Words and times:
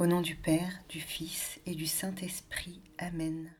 Au 0.00 0.06
nom 0.06 0.20
du 0.20 0.36
Père, 0.36 0.80
du 0.88 1.00
Fils 1.00 1.58
et 1.66 1.74
du 1.74 1.86
Saint-Esprit. 1.86 2.80
Amen. 2.98 3.50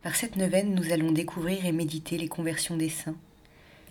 Par 0.00 0.16
cette 0.16 0.36
neuvaine, 0.36 0.74
nous 0.74 0.90
allons 0.90 1.12
découvrir 1.12 1.66
et 1.66 1.72
méditer 1.72 2.16
les 2.16 2.28
conversions 2.28 2.78
des 2.78 2.88
saints, 2.88 3.18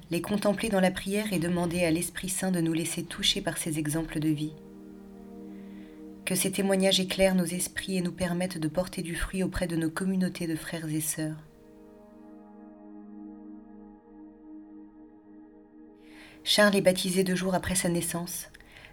les 0.10 0.24
contempler 0.24 0.70
dans 0.70 0.80
la 0.80 0.90
prière 0.90 1.32
et 1.32 1.38
demander 1.38 1.84
à 1.84 1.92
l'Esprit 1.92 2.30
Saint 2.30 2.50
de 2.50 2.60
nous 2.60 2.74
laisser 2.74 3.04
toucher 3.04 3.42
par 3.42 3.60
ces 3.60 3.78
exemples 3.78 4.20
de 4.20 4.30
vie. 4.30 4.54
Que 6.26 6.34
ces 6.34 6.52
témoignages 6.52 7.00
éclairent 7.00 7.36
nos 7.36 7.46
esprits 7.46 7.98
et 7.98 8.02
nous 8.02 8.12
permettent 8.12 8.58
de 8.58 8.68
porter 8.68 9.04
du 9.04 9.16
fruit 9.16 9.44
auprès 9.44 9.68
de 9.68 9.76
nos 9.76 9.92
communautés 9.92 10.48
de 10.48 10.56
frères 10.56 10.90
et 10.90 11.02
sœurs. 11.02 11.47
Charles 16.44 16.76
est 16.76 16.82
baptisé 16.82 17.24
deux 17.24 17.36
jours 17.36 17.56
après 17.56 17.76
sa 17.76 17.90
naissance. 17.90 18.48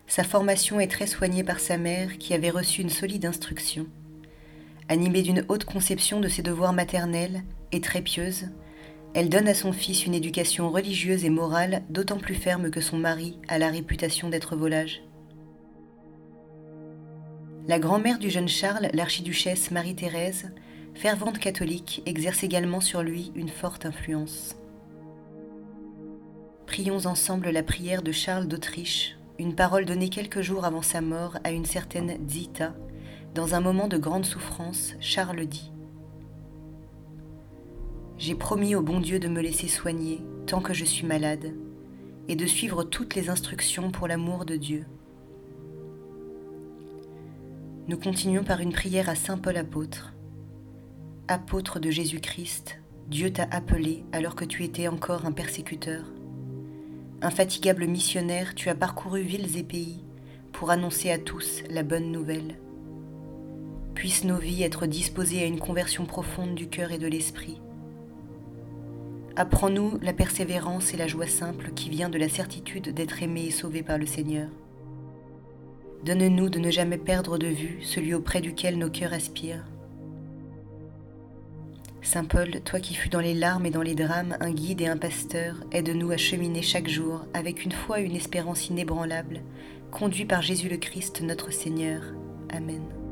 Sa 0.06 0.24
formation 0.24 0.80
est 0.80 0.90
très 0.90 1.06
soignée 1.06 1.44
par 1.44 1.60
sa 1.60 1.78
mère 1.78 2.18
qui 2.18 2.34
avait 2.34 2.50
reçu 2.50 2.82
une 2.82 2.90
solide 2.90 3.24
instruction. 3.24 3.86
Animée 4.88 5.22
d'une 5.22 5.44
haute 5.48 5.64
conception 5.64 6.20
de 6.20 6.28
ses 6.28 6.42
devoirs 6.42 6.74
maternels 6.74 7.42
et 7.72 7.80
très 7.80 8.02
pieuse, 8.02 8.48
elle 9.14 9.28
donne 9.28 9.48
à 9.48 9.54
son 9.54 9.72
fils 9.72 10.06
une 10.06 10.14
éducation 10.14 10.70
religieuse 10.70 11.24
et 11.24 11.30
morale 11.30 11.82
d'autant 11.88 12.18
plus 12.18 12.34
ferme 12.34 12.70
que 12.70 12.80
son 12.80 12.98
mari 12.98 13.38
a 13.48 13.58
la 13.58 13.70
réputation 13.70 14.28
d'être 14.28 14.56
volage. 14.56 15.02
La 17.66 17.78
grand-mère 17.78 18.18
du 18.18 18.28
jeune 18.28 18.48
Charles, 18.48 18.90
l'archiduchesse 18.92 19.70
Marie-Thérèse, 19.70 20.52
fervente 20.94 21.38
catholique, 21.38 22.02
exerce 22.04 22.44
également 22.44 22.80
sur 22.80 23.02
lui 23.02 23.32
une 23.36 23.48
forte 23.48 23.86
influence. 23.86 24.56
Prions 26.74 27.06
ensemble 27.06 27.50
la 27.50 27.62
prière 27.62 28.02
de 28.02 28.10
Charles 28.10 28.48
d'Autriche, 28.48 29.16
une 29.38 29.54
parole 29.54 29.84
donnée 29.84 30.08
quelques 30.08 30.40
jours 30.40 30.64
avant 30.64 30.82
sa 30.82 31.00
mort 31.00 31.38
à 31.44 31.52
une 31.52 31.66
certaine 31.66 32.18
Zita. 32.28 32.74
Dans 33.32 33.54
un 33.54 33.60
moment 33.60 33.86
de 33.86 33.96
grande 33.96 34.24
souffrance, 34.24 34.94
Charles 34.98 35.46
dit 35.46 35.70
J'ai 38.18 38.34
promis 38.34 38.74
au 38.74 38.82
bon 38.82 38.98
Dieu 38.98 39.20
de 39.20 39.28
me 39.28 39.40
laisser 39.40 39.68
soigner 39.68 40.20
tant 40.48 40.60
que 40.60 40.74
je 40.74 40.84
suis 40.84 41.06
malade, 41.06 41.54
et 42.26 42.34
de 42.34 42.44
suivre 42.44 42.82
toutes 42.82 43.14
les 43.14 43.30
instructions 43.30 43.92
pour 43.92 44.08
l'amour 44.08 44.44
de 44.44 44.56
Dieu. 44.56 44.84
Nous 47.86 47.98
continuons 47.98 48.42
par 48.42 48.58
une 48.58 48.72
prière 48.72 49.08
à 49.08 49.14
Saint 49.14 49.38
Paul 49.38 49.58
apôtre. 49.58 50.12
Apôtre 51.28 51.78
de 51.78 51.92
Jésus-Christ, 51.92 52.80
Dieu 53.06 53.32
t'a 53.32 53.46
appelé 53.52 54.04
alors 54.10 54.34
que 54.34 54.44
tu 54.44 54.64
étais 54.64 54.88
encore 54.88 55.24
un 55.24 55.30
persécuteur. 55.30 56.02
Infatigable 57.24 57.86
missionnaire, 57.86 58.54
tu 58.54 58.68
as 58.68 58.74
parcouru 58.74 59.22
villes 59.22 59.56
et 59.56 59.62
pays 59.62 60.04
pour 60.52 60.70
annoncer 60.70 61.10
à 61.10 61.16
tous 61.16 61.62
la 61.70 61.82
bonne 61.82 62.12
nouvelle. 62.12 62.58
Puissent 63.94 64.24
nos 64.24 64.36
vies 64.36 64.62
être 64.62 64.84
disposées 64.84 65.40
à 65.40 65.46
une 65.46 65.58
conversion 65.58 66.04
profonde 66.04 66.54
du 66.54 66.68
cœur 66.68 66.92
et 66.92 66.98
de 66.98 67.06
l'esprit. 67.06 67.62
Apprends-nous 69.36 69.98
la 70.02 70.12
persévérance 70.12 70.92
et 70.92 70.98
la 70.98 71.06
joie 71.06 71.26
simple 71.26 71.70
qui 71.74 71.88
vient 71.88 72.10
de 72.10 72.18
la 72.18 72.28
certitude 72.28 72.92
d'être 72.92 73.22
aimé 73.22 73.46
et 73.46 73.50
sauvé 73.50 73.82
par 73.82 73.96
le 73.96 74.04
Seigneur. 74.04 74.50
Donne-nous 76.04 76.50
de 76.50 76.58
ne 76.58 76.70
jamais 76.70 76.98
perdre 76.98 77.38
de 77.38 77.46
vue 77.46 77.78
celui 77.80 78.12
auprès 78.12 78.42
duquel 78.42 78.76
nos 78.76 78.90
cœurs 78.90 79.14
aspirent 79.14 79.64
Saint 82.04 82.24
Paul, 82.24 82.60
toi 82.64 82.80
qui 82.80 82.94
fus 82.94 83.08
dans 83.08 83.20
les 83.20 83.32
larmes 83.32 83.64
et 83.64 83.70
dans 83.70 83.82
les 83.82 83.94
drames 83.94 84.36
un 84.40 84.52
guide 84.52 84.82
et 84.82 84.86
un 84.86 84.98
pasteur, 84.98 85.56
aide-nous 85.72 86.10
à 86.10 86.18
cheminer 86.18 86.60
chaque 86.60 86.88
jour 86.88 87.24
avec 87.32 87.64
une 87.64 87.72
foi 87.72 88.00
et 88.00 88.04
une 88.04 88.14
espérance 88.14 88.68
inébranlables, 88.68 89.40
conduits 89.90 90.26
par 90.26 90.42
Jésus 90.42 90.68
le 90.68 90.76
Christ 90.76 91.22
notre 91.22 91.50
Seigneur. 91.50 92.02
Amen. 92.50 93.03